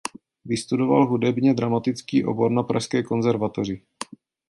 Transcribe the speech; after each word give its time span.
Vystudoval 0.45 1.07
hudebně 1.07 1.53
dramatický 1.53 2.25
obor 2.25 2.51
na 2.51 2.63
Pražské 2.63 3.03
konzervatoři. 3.03 3.81